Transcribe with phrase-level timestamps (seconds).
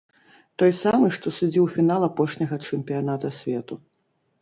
[0.63, 3.83] Той самы, што судзіў фінал апошняга чэмпіяната свету.